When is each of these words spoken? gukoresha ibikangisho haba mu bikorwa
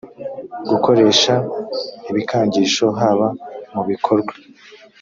gukoresha 0.69 1.33
ibikangisho 2.09 2.85
haba 2.99 3.27
mu 3.73 3.81
bikorwa 3.89 4.33